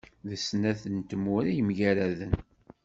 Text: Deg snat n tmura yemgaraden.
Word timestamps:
Deg 0.29 0.39
snat 0.47 0.81
n 0.87 0.97
tmura 1.09 1.51
yemgaraden. 1.55 2.33